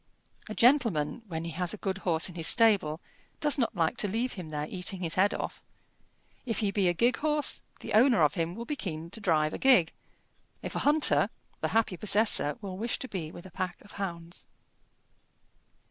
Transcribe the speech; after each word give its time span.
A 0.49 0.55
gentleman, 0.55 1.21
when 1.27 1.43
he 1.45 1.51
has 1.51 1.75
a 1.75 1.77
good 1.77 1.99
horse 1.99 2.27
in 2.27 2.33
his 2.33 2.47
stable, 2.47 3.01
does 3.39 3.59
not 3.59 3.75
like 3.75 3.97
to 3.97 4.07
leave 4.07 4.33
him 4.33 4.49
there 4.49 4.65
eating 4.67 5.01
his 5.01 5.13
head 5.13 5.31
off. 5.31 5.61
If 6.43 6.57
he 6.57 6.71
be 6.71 6.87
a 6.89 6.93
gig 6.95 7.17
horse, 7.17 7.61
the 7.81 7.93
owner 7.93 8.23
of 8.23 8.33
him 8.33 8.55
will 8.55 8.65
be 8.65 8.75
keen 8.75 9.11
to 9.11 9.21
drive 9.21 9.53
a 9.53 9.59
gig; 9.59 9.93
if 10.63 10.75
a 10.75 10.79
hunter, 10.79 11.29
the 11.59 11.67
happy 11.67 11.97
possessor 11.97 12.57
will 12.61 12.79
wish 12.79 12.97
to 12.97 13.07
be 13.07 13.31
with 13.31 13.45
a 13.45 13.51
pack 13.51 13.79
of 13.81 13.91
hounds. 13.91 14.47